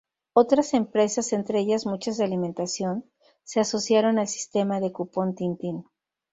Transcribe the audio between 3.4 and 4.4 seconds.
se asociaron al